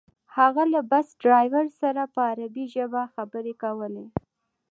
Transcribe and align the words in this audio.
هغه 0.37 0.63
له 0.73 0.81
بس 0.91 1.07
ډریور 1.23 1.65
سره 1.81 2.01
په 2.13 2.19
عربي 2.31 2.65
ژبه 2.75 3.01
خبرې 3.15 3.53
کولې. 3.63 4.05